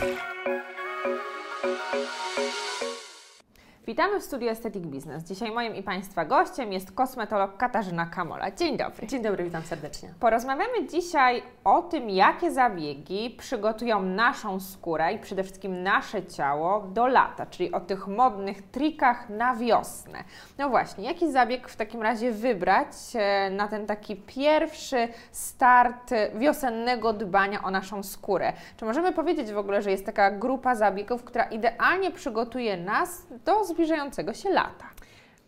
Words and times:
thank 0.00 0.18
you 0.18 0.29
Witamy 3.90 4.20
w 4.20 4.22
studiu 4.22 4.48
Aesthetic 4.48 4.86
Business. 4.86 5.24
Dzisiaj 5.24 5.52
moim 5.52 5.74
i 5.76 5.82
Państwa 5.82 6.24
gościem 6.24 6.72
jest 6.72 6.92
kosmetolog 6.92 7.56
Katarzyna 7.56 8.06
Kamola. 8.06 8.50
Dzień 8.50 8.76
dobry. 8.76 9.06
Dzień 9.06 9.22
dobry, 9.22 9.44
witam 9.44 9.62
serdecznie. 9.62 10.14
Porozmawiamy 10.20 10.86
dzisiaj 10.86 11.42
o 11.64 11.82
tym, 11.82 12.10
jakie 12.10 12.50
zabiegi 12.50 13.30
przygotują 13.38 14.02
naszą 14.02 14.60
skórę 14.60 15.12
i 15.12 15.18
przede 15.18 15.42
wszystkim 15.42 15.82
nasze 15.82 16.26
ciało 16.26 16.80
do 16.80 17.06
lata, 17.06 17.46
czyli 17.46 17.72
o 17.72 17.80
tych 17.80 18.06
modnych 18.06 18.62
trikach 18.62 19.28
na 19.28 19.54
wiosnę. 19.54 20.24
No 20.58 20.68
właśnie, 20.68 21.04
jaki 21.04 21.32
zabieg 21.32 21.68
w 21.68 21.76
takim 21.76 22.02
razie 22.02 22.32
wybrać 22.32 22.92
e, 23.14 23.50
na 23.50 23.68
ten 23.68 23.86
taki 23.86 24.16
pierwszy 24.16 25.08
start 25.32 26.10
wiosennego 26.34 27.12
dbania 27.12 27.62
o 27.62 27.70
naszą 27.70 28.02
skórę? 28.02 28.52
Czy 28.76 28.84
możemy 28.84 29.12
powiedzieć 29.12 29.52
w 29.52 29.58
ogóle, 29.58 29.82
że 29.82 29.90
jest 29.90 30.06
taka 30.06 30.30
grupa 30.30 30.74
zabiegów, 30.74 31.24
która 31.24 31.44
idealnie 31.44 32.10
przygotuje 32.10 32.76
nas 32.76 33.26
do 33.44 33.64
zbliżającego 33.80 34.34
się 34.34 34.50
lata? 34.50 34.90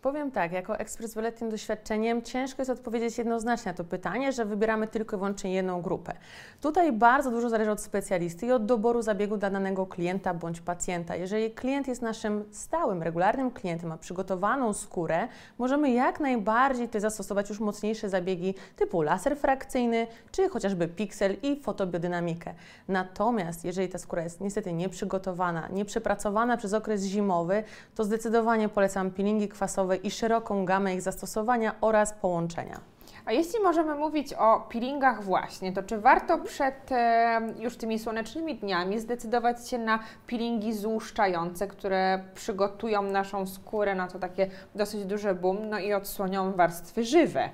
Powiem 0.03 0.31
tak, 0.31 0.51
jako 0.51 0.79
ekspert 0.79 1.09
z 1.09 1.15
wieloletnim 1.15 1.49
doświadczeniem 1.49 2.21
ciężko 2.21 2.61
jest 2.61 2.69
odpowiedzieć 2.69 3.17
jednoznacznie 3.17 3.71
na 3.71 3.77
to 3.77 3.83
pytanie, 3.83 4.31
że 4.31 4.45
wybieramy 4.45 4.87
tylko 4.87 5.15
i 5.15 5.19
wyłącznie 5.19 5.53
jedną 5.53 5.81
grupę. 5.81 6.13
Tutaj 6.61 6.91
bardzo 6.91 7.31
dużo 7.31 7.49
zależy 7.49 7.71
od 7.71 7.81
specjalisty 7.81 8.45
i 8.45 8.51
od 8.51 8.65
doboru 8.65 9.01
zabiegu 9.01 9.37
dla 9.37 9.49
danego 9.49 9.85
klienta 9.85 10.33
bądź 10.33 10.61
pacjenta. 10.61 11.15
Jeżeli 11.15 11.51
klient 11.51 11.87
jest 11.87 12.01
naszym 12.01 12.43
stałym, 12.51 13.03
regularnym 13.03 13.51
klientem, 13.51 13.89
ma 13.89 13.97
przygotowaną 13.97 14.73
skórę, 14.73 15.27
możemy 15.57 15.91
jak 15.91 16.19
najbardziej 16.19 16.87
tutaj 16.87 17.01
zastosować 17.01 17.49
już 17.49 17.59
mocniejsze 17.59 18.09
zabiegi 18.09 18.55
typu 18.75 19.01
laser 19.01 19.37
frakcyjny, 19.37 20.07
czy 20.31 20.49
chociażby 20.49 20.87
piksel 20.87 21.35
i 21.43 21.61
fotobiodynamikę. 21.61 22.53
Natomiast 22.87 23.65
jeżeli 23.65 23.89
ta 23.89 23.97
skóra 23.97 24.23
jest 24.23 24.41
niestety 24.41 24.73
nieprzygotowana, 24.73 25.67
nieprzepracowana 25.67 26.57
przez 26.57 26.73
okres 26.73 27.03
zimowy, 27.03 27.63
to 27.95 28.03
zdecydowanie 28.03 28.69
polecam 28.69 29.11
peelingi 29.11 29.47
kwasowe 29.47 29.92
i 29.95 30.11
szeroką 30.11 30.65
gamę 30.65 30.93
ich 30.93 31.01
zastosowania 31.01 31.75
oraz 31.81 32.13
połączenia. 32.13 32.93
A 33.25 33.31
jeśli 33.31 33.59
możemy 33.59 33.95
mówić 33.95 34.33
o 34.33 34.67
peelingach 34.71 35.23
właśnie, 35.23 35.73
to 35.73 35.83
czy 35.83 35.97
warto 35.97 36.37
przed 36.37 36.91
e, 36.91 37.41
już 37.59 37.77
tymi 37.77 37.99
słonecznymi 37.99 38.55
dniami 38.55 38.99
zdecydować 38.99 39.69
się 39.69 39.77
na 39.77 39.99
peelingi 40.27 40.73
złuszczające, 40.73 41.67
które 41.67 42.23
przygotują 42.35 43.01
naszą 43.01 43.47
skórę 43.47 43.95
na 43.95 44.07
to 44.07 44.19
takie 44.19 44.49
dosyć 44.75 45.05
duże 45.05 45.35
boom, 45.35 45.69
no 45.69 45.79
i 45.79 45.93
odsłonią 45.93 46.51
warstwy 46.51 47.03
żywe? 47.03 47.49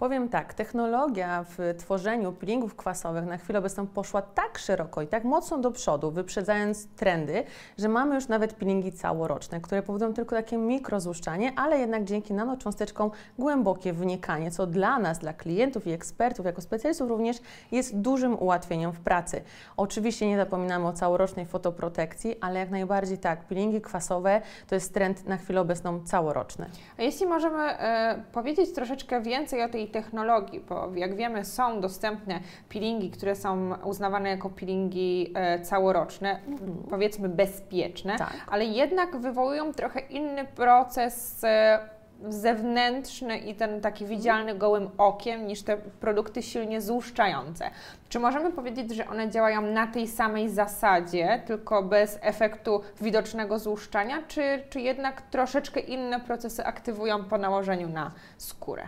Powiem 0.00 0.28
tak, 0.28 0.54
technologia 0.54 1.44
w 1.44 1.74
tworzeniu 1.78 2.32
peelingów 2.32 2.76
kwasowych 2.76 3.24
na 3.24 3.36
chwilę 3.36 3.58
obecną 3.58 3.86
poszła 3.86 4.22
tak 4.22 4.58
szeroko 4.58 5.02
i 5.02 5.06
tak 5.06 5.24
mocno 5.24 5.58
do 5.58 5.70
przodu, 5.70 6.10
wyprzedzając 6.10 6.86
trendy, 6.86 7.44
że 7.78 7.88
mamy 7.88 8.14
już 8.14 8.28
nawet 8.28 8.52
peelingi 8.52 8.92
całoroczne, 8.92 9.60
które 9.60 9.82
powodują 9.82 10.14
tylko 10.14 10.36
takie 10.36 10.56
mikrozłuszczanie, 10.56 11.52
ale 11.56 11.78
jednak 11.78 12.04
dzięki 12.04 12.34
nanocząsteczkom 12.34 13.10
głębokie 13.38 13.92
wnikanie, 13.92 14.50
co 14.50 14.66
dla 14.66 14.98
nas, 14.98 15.18
dla 15.18 15.32
klientów 15.32 15.86
i 15.86 15.90
ekspertów, 15.90 16.46
jako 16.46 16.60
specjalistów 16.60 17.08
również 17.08 17.36
jest 17.72 17.98
dużym 17.98 18.38
ułatwieniem 18.42 18.92
w 18.92 19.00
pracy. 19.00 19.42
Oczywiście 19.76 20.28
nie 20.28 20.36
zapominamy 20.36 20.86
o 20.86 20.92
całorocznej 20.92 21.46
fotoprotekcji, 21.46 22.36
ale 22.40 22.60
jak 22.60 22.70
najbardziej 22.70 23.18
tak, 23.18 23.44
peelingi 23.44 23.80
kwasowe 23.80 24.40
to 24.68 24.74
jest 24.74 24.94
trend 24.94 25.26
na 25.26 25.36
chwilę 25.36 25.60
obecną 25.60 26.04
całoroczny. 26.04 26.66
A 26.98 27.02
jeśli 27.02 27.26
możemy 27.26 27.62
e, 27.62 28.24
powiedzieć 28.32 28.72
troszeczkę 28.72 29.22
więcej 29.22 29.62
o 29.62 29.68
tej 29.68 29.89
technologii, 29.90 30.60
bo 30.60 30.90
jak 30.94 31.14
wiemy 31.14 31.44
są 31.44 31.80
dostępne 31.80 32.40
peelingi, 32.68 33.10
które 33.10 33.36
są 33.36 33.74
uznawane 33.84 34.28
jako 34.28 34.50
peelingi 34.50 35.32
e, 35.34 35.60
całoroczne, 35.60 36.40
mhm. 36.48 36.74
powiedzmy 36.90 37.28
bezpieczne, 37.28 38.18
tak. 38.18 38.34
ale 38.50 38.64
jednak 38.64 39.16
wywołują 39.16 39.72
trochę 39.72 40.00
inny 40.00 40.44
proces 40.44 41.44
e, 41.44 41.78
zewnętrzny 42.28 43.38
i 43.38 43.54
ten 43.54 43.80
taki 43.80 44.06
widzialny 44.06 44.54
gołym 44.54 44.90
okiem 44.98 45.46
niż 45.46 45.62
te 45.62 45.76
produkty 45.76 46.42
silnie 46.42 46.80
złuszczające. 46.80 47.70
Czy 48.08 48.18
możemy 48.18 48.52
powiedzieć, 48.52 48.94
że 48.94 49.08
one 49.08 49.30
działają 49.30 49.62
na 49.62 49.86
tej 49.86 50.08
samej 50.08 50.48
zasadzie, 50.48 51.42
tylko 51.46 51.82
bez 51.82 52.18
efektu 52.22 52.80
widocznego 53.00 53.58
złuszczania, 53.58 54.22
czy, 54.28 54.62
czy 54.70 54.80
jednak 54.80 55.22
troszeczkę 55.22 55.80
inne 55.80 56.20
procesy 56.20 56.64
aktywują 56.64 57.24
po 57.24 57.38
nałożeniu 57.38 57.88
na 57.88 58.10
skórę? 58.38 58.82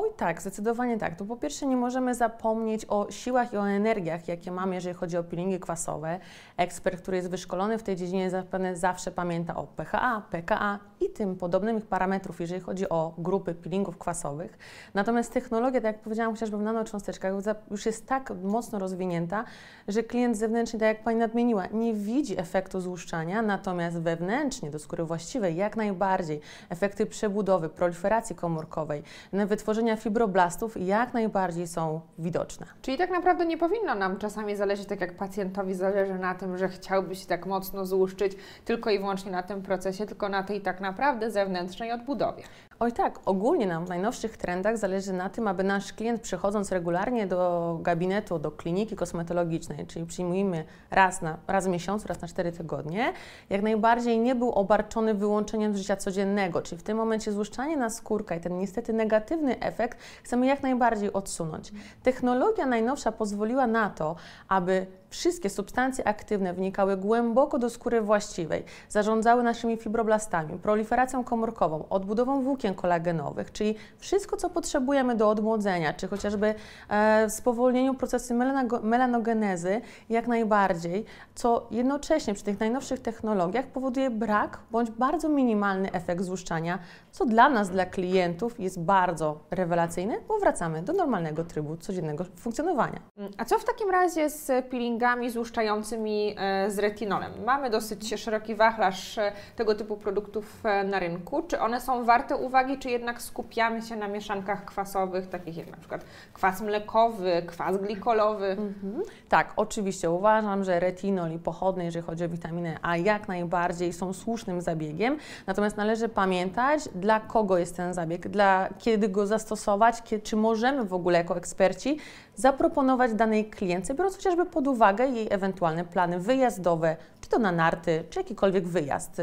Oj 0.00 0.10
tak, 0.16 0.40
zdecydowanie 0.40 0.98
tak. 0.98 1.16
To 1.16 1.24
po 1.24 1.36
pierwsze 1.36 1.66
nie 1.66 1.76
możemy 1.76 2.14
zapomnieć 2.14 2.86
o 2.88 3.06
siłach 3.10 3.52
i 3.52 3.56
o 3.56 3.68
energiach, 3.68 4.28
jakie 4.28 4.50
mamy, 4.52 4.74
jeżeli 4.74 4.94
chodzi 4.94 5.16
o 5.16 5.24
peelingi 5.24 5.60
kwasowe. 5.60 6.20
Ekspert, 6.56 7.02
który 7.02 7.16
jest 7.16 7.30
wyszkolony 7.30 7.78
w 7.78 7.82
tej 7.82 7.96
dziedzinie 7.96 8.30
zapewne 8.30 8.76
zawsze 8.76 9.10
pamięta 9.10 9.56
o 9.56 9.66
pHa, 9.66 10.22
pKa 10.30 10.78
i 11.00 11.10
tym 11.10 11.36
podobnych 11.36 11.86
parametrów, 11.86 12.40
jeżeli 12.40 12.60
chodzi 12.60 12.88
o 12.88 13.14
grupy 13.18 13.54
peelingów 13.54 13.98
kwasowych. 13.98 14.58
Natomiast 14.94 15.32
technologia, 15.32 15.80
tak 15.80 15.94
jak 15.94 16.02
powiedziałam, 16.02 16.32
chociażby 16.32 16.58
w 16.58 16.62
nanocząsteczkach 16.62 17.32
już 17.70 17.86
jest 17.86 18.06
tak 18.06 18.32
mocno 18.42 18.78
rozwinięta, 18.78 19.44
że 19.88 20.02
klient 20.02 20.36
zewnętrzny, 20.36 20.78
tak 20.78 20.88
jak 20.88 21.04
Pani 21.04 21.18
nadmieniła, 21.18 21.66
nie 21.66 21.94
widzi 21.94 22.40
efektu 22.40 22.80
złuszczania, 22.80 23.42
natomiast 23.42 23.98
wewnętrznie 23.98 24.70
do 24.70 24.78
skóry 24.78 25.04
właściwej 25.04 25.56
jak 25.56 25.76
najbardziej 25.76 26.40
efekty 26.68 27.06
przebudowy, 27.06 27.68
proliferacji 27.68 28.36
komórkowej, 28.36 29.02
wytworzenia 29.32 29.87
fibroblastów 29.96 30.76
jak 30.76 31.14
najbardziej 31.14 31.66
są 31.66 32.00
widoczne. 32.18 32.66
Czyli 32.82 32.98
tak 32.98 33.10
naprawdę 33.10 33.46
nie 33.46 33.58
powinno 33.58 33.94
nam 33.94 34.16
czasami 34.16 34.56
zależeć, 34.56 34.88
tak 34.88 35.00
jak 35.00 35.16
pacjentowi 35.16 35.74
zależy 35.74 36.14
na 36.14 36.34
tym, 36.34 36.58
że 36.58 36.68
chciałby 36.68 37.16
się 37.16 37.26
tak 37.26 37.46
mocno 37.46 37.86
złuszczyć 37.86 38.32
tylko 38.64 38.90
i 38.90 38.98
wyłącznie 38.98 39.32
na 39.32 39.42
tym 39.42 39.62
procesie, 39.62 40.06
tylko 40.06 40.28
na 40.28 40.42
tej 40.42 40.60
tak 40.60 40.80
naprawdę 40.80 41.30
zewnętrznej 41.30 41.92
odbudowie. 41.92 42.42
Oj 42.80 42.92
tak, 42.92 43.20
ogólnie 43.24 43.66
nam 43.66 43.86
w 43.86 43.88
najnowszych 43.88 44.36
trendach 44.36 44.78
zależy 44.78 45.12
na 45.12 45.30
tym, 45.30 45.48
aby 45.48 45.64
nasz 45.64 45.92
klient 45.92 46.20
przychodząc 46.20 46.72
regularnie 46.72 47.26
do 47.26 47.78
gabinetu, 47.82 48.38
do 48.38 48.50
kliniki 48.50 48.96
kosmetologicznej, 48.96 49.86
czyli 49.86 50.06
przyjmujemy 50.06 50.64
raz, 50.90 51.22
na, 51.22 51.38
raz 51.46 51.66
w 51.66 51.68
miesiącu, 51.68 52.08
raz 52.08 52.20
na 52.20 52.28
cztery 52.28 52.52
tygodnie, 52.52 53.12
jak 53.50 53.62
najbardziej 53.62 54.18
nie 54.18 54.34
był 54.34 54.52
obarczony 54.52 55.14
wyłączeniem 55.14 55.74
z 55.74 55.76
życia 55.76 55.96
codziennego, 55.96 56.62
czyli 56.62 56.78
w 56.78 56.82
tym 56.82 56.96
momencie 56.96 57.32
złuszczanie 57.32 57.76
na 57.76 57.90
skórkę 57.90 58.36
i 58.36 58.40
ten 58.40 58.58
niestety 58.58 58.92
negatywny 58.92 59.60
efekt 59.60 59.98
chcemy 60.22 60.46
jak 60.46 60.62
najbardziej 60.62 61.12
odsunąć. 61.12 61.72
Technologia 62.02 62.66
najnowsza 62.66 63.12
pozwoliła 63.12 63.66
na 63.66 63.90
to, 63.90 64.16
aby 64.48 64.86
wszystkie 65.10 65.50
substancje 65.50 66.08
aktywne 66.08 66.54
wnikały 66.54 66.96
głęboko 66.96 67.58
do 67.58 67.70
skóry 67.70 68.00
właściwej, 68.00 68.64
zarządzały 68.88 69.42
naszymi 69.42 69.76
fibroblastami, 69.76 70.58
proliferacją 70.58 71.24
komórkową, 71.24 71.84
odbudową 71.90 72.42
włókien 72.42 72.74
kolagenowych, 72.74 73.52
czyli 73.52 73.74
wszystko, 73.98 74.36
co 74.36 74.50
potrzebujemy 74.50 75.14
do 75.14 75.30
odmłodzenia, 75.30 75.92
czy 75.92 76.08
chociażby 76.08 76.54
e, 76.88 77.30
spowolnieniu 77.30 77.94
procesu 77.94 78.34
melanogenezy, 78.82 79.80
jak 80.08 80.28
najbardziej, 80.28 81.04
co 81.34 81.66
jednocześnie 81.70 82.34
przy 82.34 82.44
tych 82.44 82.60
najnowszych 82.60 83.00
technologiach 83.00 83.66
powoduje 83.66 84.10
brak 84.10 84.58
bądź 84.70 84.90
bardzo 84.90 85.28
minimalny 85.28 85.92
efekt 85.92 86.22
złuszczania, 86.22 86.78
co 87.12 87.26
dla 87.26 87.48
nas, 87.48 87.70
dla 87.70 87.86
klientów 87.86 88.60
jest 88.60 88.80
bardzo 88.80 89.38
rewelacyjne, 89.50 90.14
bo 90.28 90.38
wracamy 90.38 90.82
do 90.82 90.92
normalnego 90.92 91.44
trybu 91.44 91.76
codziennego 91.76 92.24
funkcjonowania. 92.36 93.00
A 93.38 93.44
co 93.44 93.58
w 93.58 93.64
takim 93.64 93.90
razie 93.90 94.30
z 94.30 94.68
peelingami 94.98 95.30
złuszczającymi 95.30 96.34
e, 96.38 96.70
z 96.70 96.78
retinolem? 96.78 97.32
Mamy 97.46 97.70
dosyć 97.70 98.20
szeroki 98.20 98.54
wachlarz 98.54 99.18
e, 99.18 99.32
tego 99.56 99.74
typu 99.74 99.96
produktów 99.96 100.66
e, 100.66 100.84
na 100.84 100.98
rynku. 100.98 101.42
Czy 101.42 101.60
one 101.60 101.80
są 101.80 102.04
warte 102.04 102.36
uwagi, 102.36 102.78
czy 102.78 102.90
jednak 102.90 103.22
skupiamy 103.22 103.82
się 103.82 103.96
na 103.96 104.08
mieszankach 104.08 104.64
kwasowych, 104.64 105.28
takich 105.28 105.56
jak 105.56 105.70
na 105.70 105.76
przykład 105.76 106.04
kwas 106.32 106.60
mlekowy, 106.60 107.42
kwas 107.46 107.76
glikolowy? 107.76 108.46
Mhm. 108.46 109.02
Tak, 109.28 109.52
oczywiście 109.56 110.10
uważam, 110.10 110.64
że 110.64 110.80
retinol 110.80 111.32
i 111.32 111.38
pochodne, 111.38 111.84
jeżeli 111.84 112.06
chodzi 112.06 112.24
o 112.24 112.28
witaminę 112.28 112.78
A, 112.82 112.96
jak 112.96 113.28
najbardziej 113.28 113.92
są 113.92 114.12
słusznym 114.12 114.60
zabiegiem. 114.60 115.16
Natomiast 115.46 115.76
należy 115.76 116.08
pamiętać, 116.08 116.88
dla 116.94 117.20
kogo 117.20 117.58
jest 117.58 117.76
ten 117.76 117.94
zabieg, 117.94 118.28
dla 118.28 118.68
kiedy 118.78 119.08
go 119.08 119.26
zastosować, 119.26 120.02
kiedy, 120.02 120.22
czy 120.22 120.36
możemy 120.36 120.84
w 120.84 120.94
ogóle 120.94 121.18
jako 121.18 121.36
eksperci 121.36 121.98
zaproponować 122.38 123.14
danej 123.14 123.44
klientce, 123.44 123.94
biorąc 123.94 124.16
chociażby 124.16 124.46
pod 124.46 124.68
uwagę 124.68 124.87
jej 125.14 125.28
ewentualne 125.30 125.84
plany 125.84 126.20
wyjazdowe, 126.20 126.96
czy 127.20 127.28
to 127.28 127.38
na 127.38 127.52
narty, 127.52 128.04
czy 128.10 128.20
jakikolwiek 128.20 128.68
wyjazd 128.68 129.22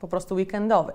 po 0.00 0.08
prostu 0.08 0.34
weekendowy. 0.34 0.92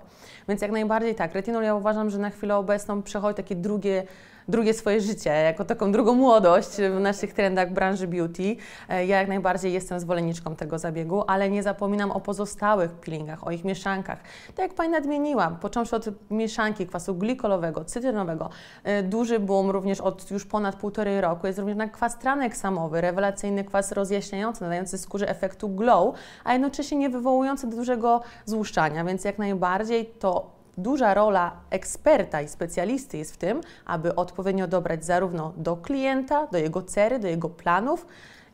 Więc 0.48 0.62
jak 0.62 0.72
najbardziej 0.72 1.16
tak, 1.16 1.34
retinol 1.34 1.64
ja 1.64 1.76
uważam, 1.76 2.10
że 2.10 2.18
na 2.18 2.30
chwilę 2.30 2.56
obecną 2.56 3.04
przechodzi 3.04 3.38
takie 3.38 3.56
drugie 3.56 4.04
drugie 4.48 4.74
swoje 4.74 5.02
życie, 5.02 5.30
jako 5.30 5.66
taką 5.66 5.92
drugą 5.92 6.16
młodość 6.16 6.70
w 6.70 7.00
naszych 7.00 7.34
trendach 7.34 7.74
branży 7.74 8.08
beauty. 8.08 8.56
E, 8.90 9.06
ja 9.06 9.20
jak 9.20 9.28
najbardziej 9.28 9.74
jestem 9.74 10.00
zwolenniczką 10.00 10.56
tego 10.56 10.80
zabiegu, 10.80 11.24
ale 11.28 11.50
nie 11.50 11.64
zapominam 11.64 12.12
o 12.12 12.20
pozostałych 12.20 12.92
peelingach, 12.92 13.48
o 13.48 13.52
ich 13.52 13.64
mieszankach. 13.64 14.20
Tak 14.48 14.60
jak 14.60 14.74
Pani 14.74 14.90
nadmieniła, 14.90 15.58
począwszy 15.62 15.96
od 15.96 16.06
mieszanki 16.32 16.88
kwasu 16.88 17.16
glikolowego, 17.16 17.86
cytrynowego, 17.86 18.50
e, 18.84 19.04
duży 19.04 19.40
boom 19.40 19.70
również 19.70 20.02
od 20.02 20.32
już 20.32 20.46
ponad 20.46 20.76
półtorej 20.76 21.22
roku 21.22 21.48
jest 21.48 21.60
również 21.60 21.78
na 21.78 21.88
kwas 21.88 22.20
traneksamowy, 22.20 23.02
rewelacyjny 23.02 23.64
kwas 23.64 23.92
rozjaśniający, 23.92 24.62
nadający 24.62 24.98
skórze 24.98 25.30
efektu 25.30 25.70
glow, 25.70 26.16
a 26.44 26.54
jednocześnie 26.54 26.98
nie 26.98 27.10
wywołujący 27.10 27.68
dużego 27.68 28.22
złuszczania, 28.46 29.06
więc 29.06 29.24
jak 29.24 29.38
najbardziej 29.38 30.06
to 30.06 30.57
duża 30.78 31.14
rola 31.14 31.52
eksperta 31.70 32.42
i 32.42 32.48
specjalisty 32.48 33.18
jest 33.18 33.34
w 33.34 33.38
tym, 33.38 33.62
aby 33.86 34.16
odpowiednio 34.16 34.68
dobrać 34.68 35.06
zarówno 35.06 35.54
do 35.58 35.78
klienta, 35.78 36.48
do 36.48 36.58
jego 36.58 36.82
cery, 36.82 37.20
do 37.20 37.28
jego 37.28 37.50
planów 37.50 38.06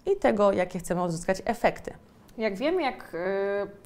i 0.05 0.15
tego, 0.15 0.51
jakie 0.51 0.79
chcemy 0.79 1.03
uzyskać 1.03 1.41
efekty. 1.45 1.93
Jak 2.37 2.55
wiemy, 2.55 2.81
jak 2.81 3.13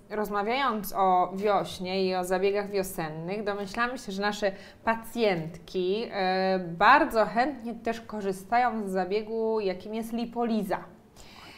y, 0.10 0.16
rozmawiając 0.16 0.94
o 0.96 1.32
wiośnie 1.36 2.06
i 2.06 2.16
o 2.16 2.24
zabiegach 2.24 2.70
wiosennych, 2.70 3.44
domyślamy 3.44 3.98
się, 3.98 4.12
że 4.12 4.22
nasze 4.22 4.52
pacjentki 4.84 6.06
y, 6.06 6.10
bardzo 6.60 7.26
chętnie 7.26 7.76
też 7.76 8.02
korzystają 8.02 8.88
z 8.88 8.92
zabiegu, 8.92 9.60
jakim 9.60 9.96
jest 9.96 10.14
lipoliza. 10.14 10.80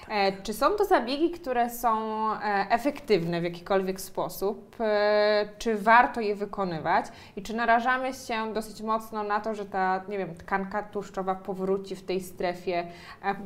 E, 0.09 0.41
czy 0.44 0.53
są 0.53 0.71
to 0.71 0.85
zabiegi, 0.85 1.31
które 1.31 1.69
są 1.69 2.00
e, 2.33 2.39
efektywne 2.69 3.41
w 3.41 3.44
jakikolwiek 3.44 4.01
sposób? 4.01 4.75
E, 4.79 5.50
czy 5.57 5.75
warto 5.75 6.21
je 6.21 6.35
wykonywać? 6.35 7.06
I 7.35 7.41
czy 7.41 7.56
narażamy 7.56 8.13
się 8.13 8.53
dosyć 8.53 8.81
mocno 8.81 9.23
na 9.23 9.39
to, 9.39 9.56
że 9.56 9.65
ta, 9.65 10.03
nie 10.07 10.17
wiem, 10.17 10.35
tkanka 10.35 10.83
tłuszczowa 10.83 11.35
powróci 11.35 11.95
w 11.95 12.03
tej 12.03 12.21
strefie 12.21 12.88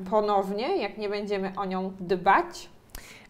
ponownie, 0.09 0.77
jak 0.77 0.97
nie 0.97 1.09
będziemy 1.09 1.53
o 1.57 1.65
nią 1.65 1.93
dbać? 1.99 2.72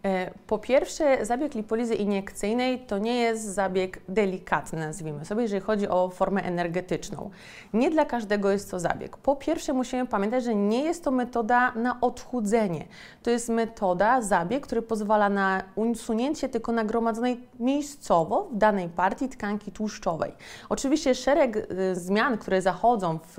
E, 0.04 0.30
po 0.46 0.58
pierwsze, 0.58 1.26
zabieg 1.26 1.54
lipolizy 1.54 1.94
iniekcyjnej 1.94 2.78
to 2.78 2.98
nie 2.98 3.20
jest 3.20 3.44
zabieg 3.54 4.00
delikatny, 4.08 4.78
nazwijmy 4.78 5.24
sobie, 5.24 5.42
jeżeli 5.42 5.60
chodzi 5.62 5.88
o 5.88 6.08
formę 6.08 6.42
energetyczną. 6.42 7.30
Nie 7.72 7.90
dla 7.90 8.04
każdego 8.04 8.50
jest 8.50 8.70
to 8.70 8.80
zabieg. 8.80 9.16
Po 9.16 9.36
pierwsze, 9.36 9.72
musimy 9.72 10.06
pamiętać, 10.06 10.44
że 10.44 10.54
nie 10.54 10.82
jest 10.82 11.04
to 11.04 11.10
metoda 11.10 11.72
na 11.72 12.00
odchudzenie. 12.00 12.84
To 13.22 13.30
jest 13.30 13.48
metoda, 13.48 14.22
zabieg, 14.22 14.66
który 14.66 14.82
pozwala 14.82 15.28
na 15.28 15.62
usunięcie 15.74 16.48
tylko 16.48 16.72
nagromadzonej 16.72 17.40
miejscowo 17.60 18.48
w 18.52 18.56
danej 18.56 18.88
partii 18.88 19.28
tkanki 19.28 19.72
tłuszczowej. 19.72 20.32
Oczywiście 20.68 21.14
szereg 21.14 21.56
y, 21.56 21.94
zmian, 21.94 22.38
które 22.38 22.62
zachodzą 22.62 23.18
w, 23.18 23.34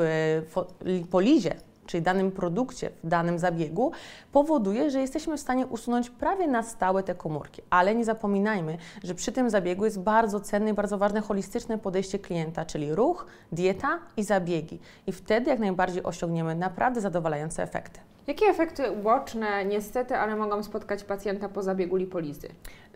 w 0.56 0.86
lipolizie, 0.86 1.56
czyli 1.86 2.04
danym 2.04 2.32
produkcie, 2.32 2.90
w 3.04 3.08
danym 3.08 3.40
zabiegu, 3.40 3.92
powoduje, 4.32 4.92
że 4.92 5.02
jesteśmy 5.02 5.38
w 5.38 5.40
stanie 5.40 5.68
usunąć 5.68 6.10
prawie 6.10 6.48
na 6.48 6.64
stałe 6.64 7.04
te 7.04 7.16
komórki. 7.16 7.62
Ale 7.70 7.96
nie 7.96 8.06
zapominajmy, 8.06 8.78
że 9.04 9.16
przy 9.16 9.32
tym 9.32 9.50
zabiegu 9.50 9.86
jest 9.86 10.00
bardzo 10.00 10.40
cenne 10.40 10.70
i 10.70 10.74
bardzo 10.74 10.98
ważne 10.98 11.22
holistyczne 11.22 11.78
podejście 11.78 12.20
klienta, 12.20 12.66
czyli 12.66 12.96
ruch, 12.96 13.26
dieta 13.52 14.00
i 14.18 14.24
zabiegi. 14.24 14.80
I 15.08 15.12
wtedy 15.12 15.50
jak 15.50 15.60
najbardziej 15.60 16.04
osiągniemy 16.04 16.56
naprawdę 16.56 17.02
zadowalające 17.02 17.64
efekty. 17.64 18.00
Jakie 18.28 18.46
efekty 18.46 18.92
uboczne, 18.92 19.66
niestety, 19.66 20.18
ale 20.18 20.36
mogą 20.36 20.64
spotkać 20.64 21.04
pacjenta 21.04 21.50
po 21.50 21.64
zabiegu 21.64 21.96
lipolizy? 21.96 22.48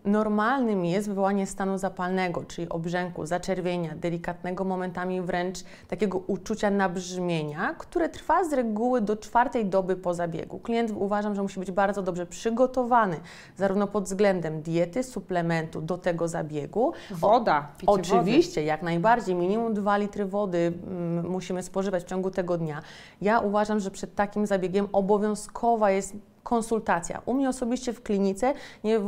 Normalnym 0.05 0.85
jest 0.85 1.07
wywołanie 1.07 1.47
stanu 1.47 1.77
zapalnego, 1.77 2.43
czyli 2.43 2.69
obrzęku, 2.69 3.25
zaczerwienia, 3.25 3.95
delikatnego 3.95 4.63
momentami 4.63 5.21
wręcz 5.21 5.57
takiego 5.87 6.17
uczucia 6.17 6.69
nabrzmienia, 6.69 7.75
które 7.77 8.09
trwa 8.09 8.43
z 8.43 8.53
reguły 8.53 9.01
do 9.01 9.17
czwartej 9.17 9.65
doby 9.65 9.95
po 9.95 10.13
zabiegu. 10.13 10.59
Klient 10.59 10.91
uważam, 10.95 11.35
że 11.35 11.41
musi 11.41 11.59
być 11.59 11.71
bardzo 11.71 12.01
dobrze 12.01 12.25
przygotowany, 12.25 13.19
zarówno 13.57 13.87
pod 13.87 14.03
względem 14.03 14.61
diety, 14.61 15.03
suplementu 15.03 15.81
do 15.81 15.97
tego 15.97 16.27
zabiegu. 16.27 16.93
Woda, 17.11 17.67
picie 17.77 17.91
Oczywiście, 17.91 18.61
wody. 18.61 18.67
jak 18.67 18.81
najbardziej. 18.81 19.35
Minimum 19.35 19.73
2 19.73 19.97
litry 19.97 20.25
wody 20.25 20.73
mm, 20.87 21.29
musimy 21.29 21.63
spożywać 21.63 22.03
w 22.03 22.07
ciągu 22.07 22.31
tego 22.31 22.57
dnia. 22.57 22.81
Ja 23.21 23.39
uważam, 23.39 23.79
że 23.79 23.91
przed 23.91 24.15
takim 24.15 24.47
zabiegiem 24.47 24.87
obowiązkowa 24.91 25.91
jest 25.91 26.15
konsultacja. 26.49 27.21
U 27.25 27.33
mnie 27.33 27.49
osobiście 27.49 27.93
w 27.93 28.03
klinice 28.03 28.53
nie, 28.83 28.99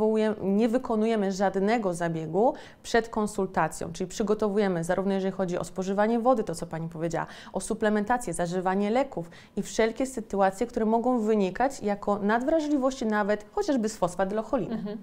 nie 0.42 0.68
wykonujemy 0.68 1.32
żadnego 1.32 1.94
zabiegu 1.94 2.54
przed 2.82 3.08
konsultacją, 3.08 3.92
czyli 3.92 4.08
przygotowujemy 4.08 4.84
zarówno 4.84 5.14
jeżeli 5.14 5.32
chodzi 5.32 5.58
o 5.58 5.64
spożywanie 5.64 6.18
wody, 6.20 6.44
to 6.44 6.54
co 6.54 6.66
Pani 6.66 6.88
powiedziała, 6.88 7.26
o 7.52 7.60
suplementację, 7.60 8.32
zażywanie 8.32 8.90
leków 8.90 9.30
i 9.56 9.62
wszelkie 9.62 10.06
sytuacje, 10.06 10.66
które 10.66 10.86
mogą 10.86 11.18
wynikać 11.18 11.80
jako 11.80 12.18
nadwrażliwości 12.18 13.06
nawet 13.06 13.46
chociażby 13.52 13.88
z 13.88 13.96
fosfatylocholiny. 13.96 14.74
Mhm. 14.74 14.98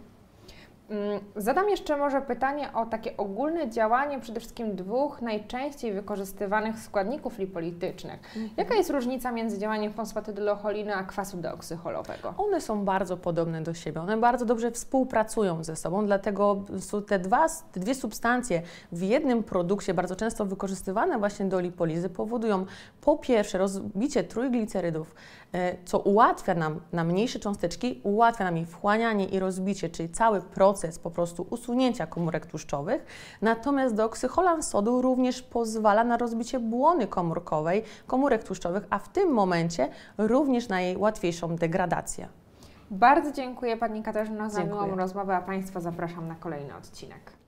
Mm, 0.89 1.19
zadam 1.35 1.69
jeszcze 1.69 1.97
może 1.97 2.21
pytanie 2.21 2.73
o 2.73 2.85
takie 2.85 3.17
ogólne 3.17 3.69
działanie 3.69 4.19
przede 4.19 4.39
wszystkim 4.39 4.75
dwóch 4.75 5.21
najczęściej 5.21 5.93
wykorzystywanych 5.93 6.79
składników 6.79 7.37
lipolitycznych. 7.37 8.19
Mhm. 8.25 8.49
Jaka 8.57 8.75
jest 8.75 8.89
różnica 8.89 9.31
między 9.31 9.57
działaniem 9.57 9.93
fosfatydylocholiny 9.93 10.95
a 10.95 11.03
kwasu 11.03 11.37
deoksycholowego? 11.37 12.33
One 12.37 12.61
są 12.61 12.85
bardzo 12.85 13.17
podobne 13.17 13.61
do 13.61 13.73
siebie, 13.73 14.01
one 14.01 14.17
bardzo 14.17 14.45
dobrze 14.45 14.71
współpracują 14.71 15.63
ze 15.63 15.75
sobą, 15.75 16.05
dlatego 16.05 16.63
te, 17.07 17.19
dwa, 17.19 17.47
te 17.71 17.79
dwie 17.79 17.95
substancje 17.95 18.61
w 18.91 19.01
jednym 19.01 19.43
produkcie 19.43 19.93
bardzo 19.93 20.15
często 20.15 20.45
wykorzystywane 20.45 21.19
właśnie 21.19 21.45
do 21.45 21.59
lipolizy 21.59 22.09
powodują 22.09 22.65
po 23.01 23.17
pierwsze 23.17 23.57
rozbicie 23.57 24.23
trójglicerydów, 24.23 25.15
e, 25.53 25.75
co 25.85 25.99
ułatwia 25.99 26.55
nam 26.55 26.79
na 26.93 27.03
mniejsze 27.03 27.39
cząsteczki, 27.39 28.01
ułatwia 28.03 28.43
nam 28.43 28.57
ich 28.57 28.69
wchłanianie 28.69 29.25
i 29.25 29.39
rozbicie, 29.39 29.89
czyli 29.89 30.09
cały 30.09 30.41
proces 30.41 30.78
proces 30.79 30.99
po 30.99 31.11
prostu 31.11 31.47
usunięcia 31.49 32.07
komórek 32.07 32.45
tłuszczowych, 32.45 33.05
natomiast 33.41 33.95
dooksycholan 33.95 34.63
sodu 34.63 35.01
również 35.01 35.41
pozwala 35.41 36.03
na 36.03 36.17
rozbicie 36.17 36.59
błony 36.59 37.07
komórkowej 37.07 37.83
komórek 38.07 38.43
tłuszczowych, 38.43 38.83
a 38.89 38.99
w 38.99 39.09
tym 39.09 39.29
momencie 39.29 39.89
również 40.17 40.69
na 40.69 40.81
jej 40.81 40.97
łatwiejszą 40.97 41.55
degradację. 41.55 42.27
Bardzo 42.91 43.31
dziękuję 43.31 43.77
Pani 43.77 44.03
Katarzyno 44.03 44.49
za 44.49 44.61
dziękuję. 44.61 44.83
miłą 44.85 44.97
rozmowę, 44.97 45.35
a 45.35 45.41
Państwa 45.41 45.79
zapraszam 45.79 46.27
na 46.27 46.35
kolejny 46.35 46.75
odcinek. 46.75 47.38